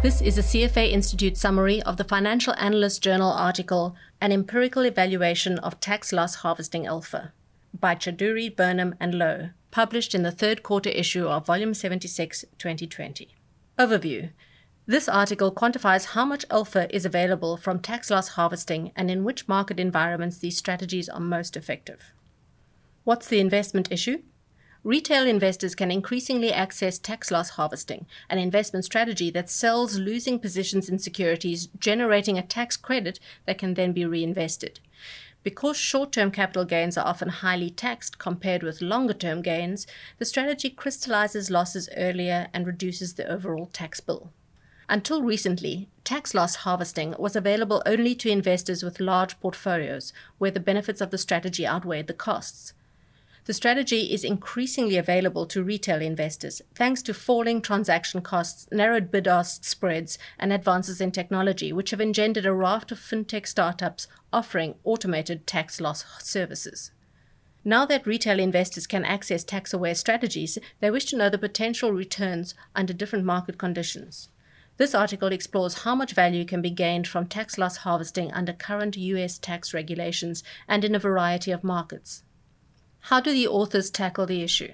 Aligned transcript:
This 0.00 0.20
is 0.20 0.38
a 0.38 0.42
CFA 0.42 0.92
Institute 0.92 1.36
summary 1.36 1.82
of 1.82 1.96
the 1.96 2.04
Financial 2.04 2.54
Analyst 2.56 3.02
Journal 3.02 3.32
article, 3.32 3.96
An 4.20 4.30
Empirical 4.30 4.84
Evaluation 4.84 5.58
of 5.58 5.80
Tax 5.80 6.12
Loss 6.12 6.36
Harvesting 6.36 6.86
Alpha, 6.86 7.32
by 7.74 7.96
Chaudhuri, 7.96 8.54
Burnham, 8.54 8.94
and 9.00 9.12
Lo, 9.14 9.50
published 9.72 10.14
in 10.14 10.22
the 10.22 10.30
third 10.30 10.62
quarter 10.62 10.88
issue 10.88 11.26
of 11.26 11.46
Volume 11.46 11.74
76, 11.74 12.44
2020. 12.58 13.34
Overview 13.76 14.30
This 14.86 15.08
article 15.08 15.50
quantifies 15.50 16.14
how 16.14 16.24
much 16.24 16.44
alpha 16.48 16.86
is 16.94 17.04
available 17.04 17.56
from 17.56 17.80
tax 17.80 18.08
loss 18.08 18.28
harvesting 18.28 18.92
and 18.94 19.10
in 19.10 19.24
which 19.24 19.48
market 19.48 19.80
environments 19.80 20.38
these 20.38 20.56
strategies 20.56 21.08
are 21.08 21.18
most 21.18 21.56
effective. 21.56 22.12
What's 23.02 23.26
the 23.26 23.40
investment 23.40 23.90
issue? 23.90 24.22
Retail 24.84 25.26
investors 25.26 25.74
can 25.74 25.90
increasingly 25.90 26.52
access 26.52 26.98
tax 26.98 27.30
loss 27.30 27.50
harvesting, 27.50 28.06
an 28.30 28.38
investment 28.38 28.84
strategy 28.84 29.28
that 29.30 29.50
sells 29.50 29.98
losing 29.98 30.38
positions 30.38 30.88
in 30.88 30.98
securities, 30.98 31.68
generating 31.80 32.38
a 32.38 32.46
tax 32.46 32.76
credit 32.76 33.18
that 33.44 33.58
can 33.58 33.74
then 33.74 33.92
be 33.92 34.04
reinvested. 34.04 34.78
Because 35.42 35.76
short 35.76 36.12
term 36.12 36.30
capital 36.30 36.64
gains 36.64 36.96
are 36.96 37.06
often 37.06 37.28
highly 37.28 37.70
taxed 37.70 38.18
compared 38.18 38.62
with 38.62 38.80
longer 38.80 39.14
term 39.14 39.42
gains, 39.42 39.86
the 40.18 40.24
strategy 40.24 40.70
crystallizes 40.70 41.50
losses 41.50 41.88
earlier 41.96 42.48
and 42.52 42.66
reduces 42.66 43.14
the 43.14 43.28
overall 43.28 43.66
tax 43.66 43.98
bill. 44.00 44.30
Until 44.88 45.22
recently, 45.22 45.88
tax 46.04 46.34
loss 46.34 46.56
harvesting 46.56 47.14
was 47.18 47.36
available 47.36 47.82
only 47.84 48.14
to 48.14 48.30
investors 48.30 48.82
with 48.82 49.00
large 49.00 49.38
portfolios, 49.40 50.12
where 50.38 50.50
the 50.50 50.60
benefits 50.60 51.00
of 51.00 51.10
the 51.10 51.18
strategy 51.18 51.66
outweighed 51.66 52.06
the 52.06 52.14
costs. 52.14 52.72
The 53.48 53.54
strategy 53.54 54.12
is 54.12 54.24
increasingly 54.24 54.98
available 54.98 55.46
to 55.46 55.64
retail 55.64 56.02
investors 56.02 56.60
thanks 56.74 57.00
to 57.00 57.14
falling 57.14 57.62
transaction 57.62 58.20
costs, 58.20 58.68
narrowed 58.70 59.10
bid 59.10 59.26
ask 59.26 59.64
spreads, 59.64 60.18
and 60.38 60.52
advances 60.52 61.00
in 61.00 61.12
technology, 61.12 61.72
which 61.72 61.90
have 61.90 62.00
engendered 62.02 62.44
a 62.44 62.52
raft 62.52 62.92
of 62.92 62.98
fintech 62.98 63.46
startups 63.46 64.06
offering 64.34 64.74
automated 64.84 65.46
tax 65.46 65.80
loss 65.80 66.04
services. 66.22 66.90
Now 67.64 67.86
that 67.86 68.06
retail 68.06 68.38
investors 68.38 68.86
can 68.86 69.02
access 69.06 69.44
tax 69.44 69.72
aware 69.72 69.94
strategies, 69.94 70.58
they 70.80 70.90
wish 70.90 71.06
to 71.06 71.16
know 71.16 71.30
the 71.30 71.38
potential 71.38 71.90
returns 71.90 72.54
under 72.76 72.92
different 72.92 73.24
market 73.24 73.56
conditions. 73.56 74.28
This 74.76 74.94
article 74.94 75.32
explores 75.32 75.84
how 75.84 75.94
much 75.94 76.12
value 76.12 76.44
can 76.44 76.60
be 76.60 76.68
gained 76.68 77.08
from 77.08 77.26
tax 77.26 77.56
loss 77.56 77.78
harvesting 77.78 78.30
under 78.30 78.52
current 78.52 78.98
US 78.98 79.38
tax 79.38 79.72
regulations 79.72 80.44
and 80.68 80.84
in 80.84 80.94
a 80.94 80.98
variety 80.98 81.50
of 81.50 81.64
markets. 81.64 82.24
How 83.02 83.20
do 83.20 83.32
the 83.32 83.48
authors 83.48 83.90
tackle 83.90 84.26
the 84.26 84.42
issue? 84.42 84.72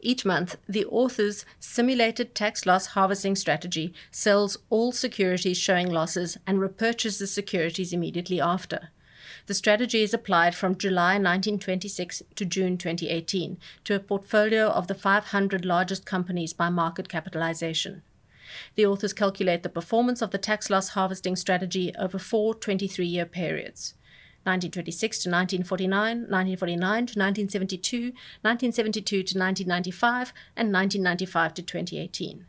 Each 0.00 0.24
month, 0.24 0.56
the 0.68 0.84
author's 0.86 1.44
simulated 1.58 2.34
tax 2.34 2.66
loss 2.66 2.86
harvesting 2.88 3.36
strategy 3.36 3.92
sells 4.10 4.58
all 4.70 4.92
securities 4.92 5.58
showing 5.58 5.90
losses 5.90 6.38
and 6.46 6.58
repurchases 6.58 7.18
the 7.18 7.26
securities 7.26 7.92
immediately 7.92 8.40
after. 8.40 8.90
The 9.46 9.54
strategy 9.54 10.02
is 10.02 10.14
applied 10.14 10.54
from 10.54 10.76
July 10.76 11.14
1926 11.14 12.22
to 12.36 12.44
June 12.44 12.76
2018 12.78 13.58
to 13.84 13.94
a 13.94 14.00
portfolio 14.00 14.68
of 14.68 14.86
the 14.86 14.94
500 14.94 15.64
largest 15.64 16.04
companies 16.04 16.52
by 16.52 16.68
market 16.68 17.08
capitalization. 17.08 18.02
The 18.76 18.86
authors 18.86 19.12
calculate 19.12 19.62
the 19.62 19.68
performance 19.68 20.22
of 20.22 20.30
the 20.30 20.38
tax 20.38 20.70
loss 20.70 20.90
harvesting 20.90 21.36
strategy 21.36 21.92
over 21.98 22.18
four 22.18 22.54
23 22.54 23.06
year 23.06 23.26
periods. 23.26 23.94
1926 24.48 25.18
to 25.18 25.28
1949, 25.28 26.30
1949 26.30 26.80
to 26.80 27.18
1972, 27.18 28.00
1972 28.40 29.16
to 29.22 29.38
1995, 29.38 30.32
and 30.56 30.72
1995 30.72 31.54
to 31.54 31.62
2018. 31.62 32.46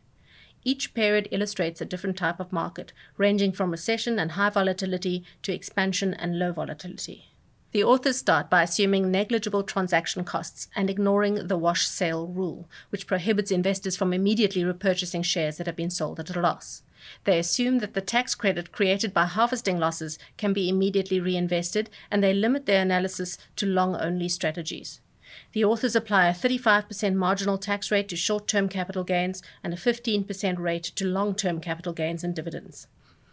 Each 0.62 0.92
period 0.94 1.28
illustrates 1.30 1.80
a 1.80 1.84
different 1.84 2.16
type 2.16 2.40
of 2.40 2.52
market, 2.52 2.92
ranging 3.16 3.52
from 3.52 3.70
recession 3.70 4.18
and 4.18 4.32
high 4.32 4.50
volatility 4.50 5.24
to 5.42 5.52
expansion 5.52 6.12
and 6.14 6.38
low 6.38 6.52
volatility. 6.52 7.29
The 7.72 7.84
authors 7.84 8.16
start 8.16 8.50
by 8.50 8.64
assuming 8.64 9.12
negligible 9.12 9.62
transaction 9.62 10.24
costs 10.24 10.66
and 10.74 10.90
ignoring 10.90 11.46
the 11.46 11.56
wash 11.56 11.86
sale 11.86 12.26
rule, 12.26 12.68
which 12.90 13.06
prohibits 13.06 13.52
investors 13.52 13.96
from 13.96 14.12
immediately 14.12 14.62
repurchasing 14.62 15.24
shares 15.24 15.58
that 15.58 15.68
have 15.68 15.76
been 15.76 15.90
sold 15.90 16.18
at 16.18 16.34
a 16.34 16.40
loss. 16.40 16.82
They 17.24 17.38
assume 17.38 17.78
that 17.78 17.94
the 17.94 18.00
tax 18.00 18.34
credit 18.34 18.72
created 18.72 19.14
by 19.14 19.26
harvesting 19.26 19.78
losses 19.78 20.18
can 20.36 20.52
be 20.52 20.68
immediately 20.68 21.20
reinvested, 21.20 21.90
and 22.10 22.24
they 22.24 22.34
limit 22.34 22.66
their 22.66 22.82
analysis 22.82 23.38
to 23.56 23.66
long 23.66 23.94
only 23.94 24.28
strategies. 24.28 25.00
The 25.52 25.64
authors 25.64 25.94
apply 25.94 26.26
a 26.26 26.34
35% 26.34 27.14
marginal 27.14 27.56
tax 27.56 27.92
rate 27.92 28.08
to 28.08 28.16
short 28.16 28.48
term 28.48 28.68
capital 28.68 29.04
gains 29.04 29.42
and 29.62 29.72
a 29.72 29.76
15% 29.76 30.58
rate 30.58 30.82
to 30.82 31.06
long 31.06 31.36
term 31.36 31.60
capital 31.60 31.92
gains 31.92 32.24
and 32.24 32.34
dividends. 32.34 32.88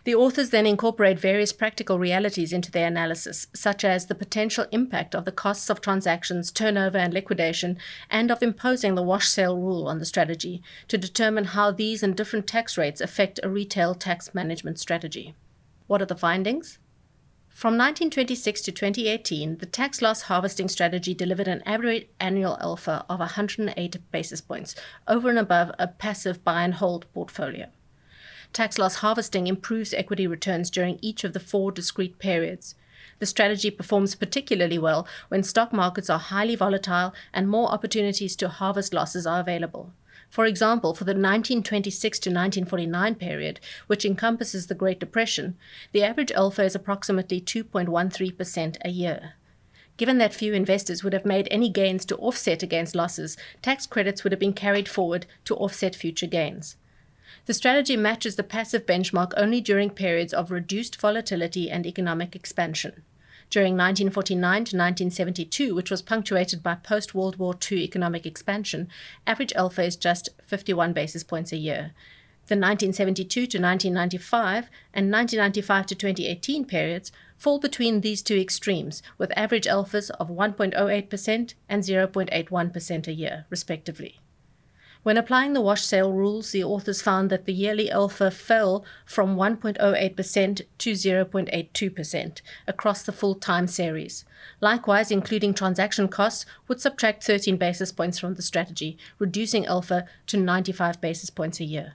The 0.08 0.16
authors 0.16 0.52
then 0.52 0.66
incorporate 0.66 1.20
various 1.20 1.52
practical 1.52 2.00
realities 2.00 2.54
into 2.54 2.72
their 2.72 2.88
analysis, 2.88 3.48
such 3.54 3.84
as 3.84 4.06
the 4.06 4.16
potential 4.16 4.66
impact 4.72 5.14
of 5.14 5.26
the 5.26 5.34
costs 5.34 5.70
of 5.70 5.82
transactions, 5.82 6.50
turnover, 6.50 6.98
and 6.98 7.14
liquidation, 7.14 7.78
and 8.10 8.32
of 8.32 8.42
imposing 8.42 8.96
the 8.96 9.04
wash 9.04 9.28
sale 9.28 9.58
rule 9.58 9.86
on 9.86 10.00
the 10.00 10.06
strategy 10.06 10.64
to 10.88 10.98
determine 10.98 11.44
how 11.44 11.72
these 11.72 12.04
and 12.04 12.16
different 12.16 12.48
tax 12.48 12.78
rates 12.78 13.02
affect 13.02 13.42
a 13.44 13.50
retail 13.50 13.94
tax 13.94 14.34
management 14.34 14.80
strategy. 14.80 15.36
What 15.88 16.02
are 16.02 16.06
the 16.06 16.16
findings? 16.16 16.80
From 17.50 17.74
1926 17.74 18.62
to 18.62 18.72
2018, 18.72 19.58
the 19.58 19.66
tax 19.66 20.02
loss 20.02 20.22
harvesting 20.22 20.70
strategy 20.70 21.14
delivered 21.14 21.50
an 21.50 21.62
average 21.66 22.08
annual 22.18 22.58
alpha 22.62 23.06
of 23.10 23.20
108 23.20 23.98
basis 24.14 24.40
points 24.40 24.74
over 25.06 25.30
and 25.30 25.38
above 25.38 25.72
a 25.78 25.90
passive 25.90 26.46
buy 26.46 26.64
and 26.64 26.76
hold 26.76 27.12
portfolio. 27.14 27.68
Tax 28.58 28.80
loss 28.80 28.96
harvesting 28.96 29.46
improves 29.46 29.94
equity 29.94 30.26
returns 30.26 30.72
during 30.72 30.98
each 31.00 31.24
of 31.24 31.34
the 31.34 31.40
four 31.40 31.72
discrete 31.72 32.18
periods. 32.18 32.74
The 33.20 33.28
strategy 33.28 33.70
performs 33.70 34.16
particularly 34.16 34.80
well 34.80 35.08
when 35.28 35.44
stock 35.44 35.72
markets 35.72 36.10
are 36.10 36.18
highly 36.18 36.56
volatile 36.56 37.14
and 37.32 37.48
more 37.48 37.72
opportunities 37.72 38.36
to 38.38 38.50
harvest 38.50 38.96
losses 38.96 39.28
are 39.28 39.42
available. 39.42 39.94
For 40.32 40.48
example, 40.48 40.96
for 40.96 41.04
the 41.04 41.12
1926 41.12 42.18
to 42.18 42.30
1949 42.32 43.14
period, 43.14 43.60
which 43.86 44.04
encompasses 44.04 44.66
the 44.66 44.74
Great 44.74 45.00
Depression, 45.00 45.56
the 45.92 46.02
average 46.02 46.32
alpha 46.32 46.64
is 46.64 46.74
approximately 46.74 47.40
2.13% 47.40 48.78
a 48.84 48.90
year. 48.90 49.34
Given 49.98 50.18
that 50.18 50.34
few 50.34 50.54
investors 50.54 51.04
would 51.04 51.14
have 51.14 51.28
made 51.28 51.48
any 51.52 51.70
gains 51.70 52.06
to 52.06 52.18
offset 52.18 52.64
against 52.64 52.96
losses, 52.96 53.38
tax 53.62 53.86
credits 53.86 54.24
would 54.24 54.34
have 54.34 54.40
been 54.40 54.54
carried 54.54 54.90
forward 54.90 55.28
to 55.46 55.56
offset 55.58 55.96
future 55.96 56.26
gains. 56.26 56.76
The 57.48 57.54
strategy 57.54 57.96
matches 57.96 58.36
the 58.36 58.44
passive 58.44 58.86
benchmark 58.86 59.32
only 59.38 59.62
during 59.62 59.90
periods 59.92 60.34
of 60.34 60.52
reduced 60.52 61.00
volatility 61.00 61.72
and 61.72 61.86
economic 61.86 62.36
expansion. 62.36 63.04
During 63.50 63.72
1949 63.72 64.42
to 64.52 64.76
1972, 64.76 65.74
which 65.74 65.90
was 65.90 66.02
punctuated 66.02 66.62
by 66.62 66.76
post 66.76 67.16
World 67.16 67.38
War 67.38 67.56
II 67.72 67.82
economic 67.86 68.26
expansion, 68.26 68.90
average 69.26 69.54
alpha 69.54 69.82
is 69.82 69.96
just 69.96 70.28
51 70.46 70.92
basis 70.92 71.24
points 71.24 71.54
a 71.54 71.58
year. 71.58 71.94
The 72.48 72.56
1972 72.56 73.30
to 73.30 73.62
1995 73.62 74.66
and 74.94 75.10
1995 75.10 75.86
to 75.86 75.96
2018 75.96 76.66
periods 76.66 77.14
fall 77.38 77.60
between 77.60 78.02
these 78.02 78.22
two 78.22 78.38
extremes, 78.38 79.02
with 79.18 79.32
average 79.38 79.68
alphas 79.68 80.10
of 80.20 80.30
1.08% 80.30 81.54
and 81.70 81.84
0.81% 81.84 83.08
a 83.08 83.14
year, 83.14 83.46
respectively. 83.50 84.20
When 85.08 85.16
applying 85.16 85.54
the 85.54 85.62
wash 85.62 85.84
sale 85.84 86.12
rules, 86.12 86.52
the 86.52 86.66
authors 86.66 87.02
found 87.02 87.30
that 87.30 87.46
the 87.46 87.54
yearly 87.54 87.90
alpha 87.90 88.30
fell 88.30 88.84
from 89.06 89.38
1.08% 89.38 90.62
to 90.80 90.92
0.82% 90.92 92.42
across 92.68 93.04
the 93.04 93.14
full 93.14 93.36
time 93.36 93.68
series. 93.68 94.26
Likewise, 94.60 95.10
including 95.10 95.54
transaction 95.54 96.10
costs 96.10 96.46
would 96.68 96.82
subtract 96.82 97.24
13 97.24 97.56
basis 97.56 97.94
points 97.94 98.20
from 98.20 98.34
the 98.34 98.42
strategy, 98.42 98.98
reducing 99.18 99.66
alpha 99.66 100.06
to 100.26 100.36
95 100.36 101.00
basis 101.00 101.30
points 101.30 101.62
a 101.62 101.64
year. 101.64 101.94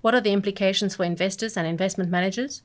What 0.00 0.14
are 0.14 0.20
the 0.20 0.32
implications 0.32 0.94
for 0.94 1.02
investors 1.02 1.56
and 1.56 1.66
investment 1.66 2.10
managers? 2.10 2.62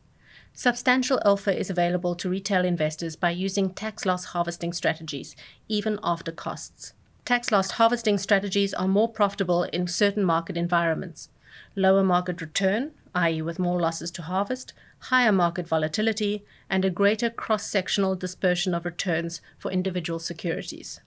Substantial 0.53 1.19
alpha 1.25 1.59
is 1.59 1.71
available 1.71 2.13
to 2.17 2.29
retail 2.29 2.63
investors 2.63 3.15
by 3.15 3.31
using 3.31 3.71
tax 3.71 4.05
loss 4.05 4.25
harvesting 4.25 4.73
strategies, 4.73 5.35
even 5.67 5.97
after 6.03 6.31
costs. 6.31 6.93
Tax 7.25 7.51
loss 7.51 7.71
harvesting 7.71 8.19
strategies 8.19 8.71
are 8.75 8.87
more 8.87 9.09
profitable 9.09 9.63
in 9.63 9.87
certain 9.87 10.23
market 10.23 10.55
environments. 10.55 11.29
Lower 11.75 12.03
market 12.03 12.39
return, 12.39 12.91
i.e., 13.15 13.41
with 13.41 13.57
more 13.57 13.81
losses 13.81 14.11
to 14.11 14.21
harvest, 14.21 14.73
higher 14.99 15.31
market 15.31 15.67
volatility, 15.67 16.45
and 16.69 16.85
a 16.85 16.91
greater 16.91 17.31
cross 17.31 17.65
sectional 17.65 18.15
dispersion 18.15 18.75
of 18.75 18.85
returns 18.85 19.41
for 19.57 19.71
individual 19.71 20.19
securities. 20.19 21.01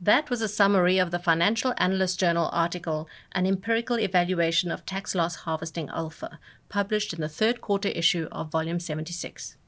That 0.00 0.30
was 0.30 0.40
a 0.40 0.48
summary 0.48 0.96
of 0.96 1.10
the 1.10 1.18
Financial 1.18 1.74
Analyst 1.76 2.18
Journal 2.18 2.48
article, 2.54 3.06
An 3.32 3.46
Empirical 3.46 4.00
Evaluation 4.00 4.70
of 4.70 4.86
Tax 4.86 5.14
Loss 5.14 5.36
Harvesting 5.44 5.90
Alpha, 5.90 6.38
published 6.70 7.12
in 7.12 7.20
the 7.20 7.28
third 7.28 7.60
quarter 7.60 7.88
issue 7.88 8.28
of 8.32 8.50
Volume 8.50 8.80
76. 8.80 9.58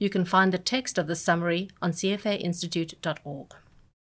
You 0.00 0.10
can 0.10 0.24
find 0.24 0.52
the 0.52 0.58
text 0.58 0.98
of 0.98 1.06
the 1.06 1.14
summary 1.14 1.70
on 1.80 1.92
cfainstitute.org. 1.92 3.54